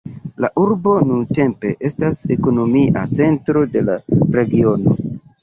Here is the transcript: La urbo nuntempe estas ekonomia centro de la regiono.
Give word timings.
La 0.43 0.47
urbo 0.61 0.93
nuntempe 1.09 1.73
estas 1.89 2.23
ekonomia 2.37 3.05
centro 3.21 3.63
de 3.77 3.85
la 3.93 4.01
regiono. 4.41 4.99